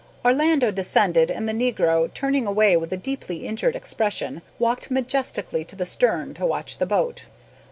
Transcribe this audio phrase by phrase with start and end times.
[0.25, 5.75] Orlando descended, and the negro, turning away with a deeply injured expression, walked majestically to
[5.75, 7.25] the stern to watch the boat.